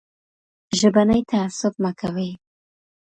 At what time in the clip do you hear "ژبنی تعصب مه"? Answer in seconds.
0.79-1.91